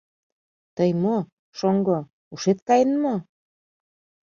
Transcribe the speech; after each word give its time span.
—Тый 0.75 0.91
мо, 1.03 1.17
шоҥго, 1.57 1.97
ушет 2.33 2.59
каен 2.67 2.91
мо?! 3.03 3.15